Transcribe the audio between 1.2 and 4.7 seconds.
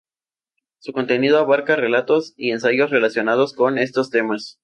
abarca relatos y ensayos relacionados con estos temas.